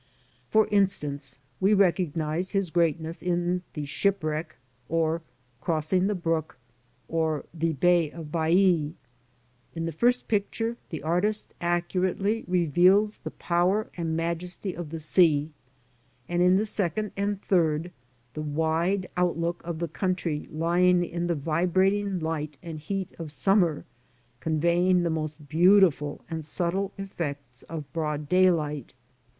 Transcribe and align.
For 0.49 0.65
instance, 0.69 1.37
we 1.59 1.75
recognise 1.75 2.53
his 2.53 2.71
greatness 2.71 3.21
in" 3.21 3.61
The 3.75 3.85
Shipwreck," 3.85 4.55
or" 4.89 5.21
Crossing 5.61 6.07
the 6.07 6.15
Brook," 6.15 6.57
or 7.07 7.45
"The 7.53 7.73
Bay 7.73 8.09
of 8.09 8.25
iBaiae/' 8.31 8.93
In 9.75 9.85
the 9.85 9.91
first 9.91 10.27
picture 10.27 10.75
the 10.89 11.03
artist 11.03 11.53
accurately 11.61 12.43
reveals 12.47 13.17
the 13.19 13.29
power 13.29 13.91
and 13.95 14.17
majesty 14.17 14.75
of 14.75 14.89
the 14.89 14.99
sea, 14.99 15.51
and 16.27 16.41
in 16.41 16.55
the 16.57 16.65
second 16.65 17.11
and 17.15 17.39
third, 17.39 17.91
the 18.33 18.41
wide 18.41 19.07
outlook 19.15 19.61
of 19.63 19.77
the 19.77 19.87
country 19.87 20.47
lying 20.51 21.03
in 21.05 21.27
the 21.27 21.35
vibrating 21.35 22.17
light 22.17 22.57
and 22.63 22.79
heat 22.79 23.13
of 23.19 23.31
summer, 23.31 23.85
conveying 24.39 25.03
the 25.03 25.11
most 25.11 25.47
beautiful 25.47 26.21
and 26.27 26.43
subtle 26.43 26.91
effects 26.97 27.61
of 27.69 27.93
broad 27.93 28.27
daylight. 28.27 28.95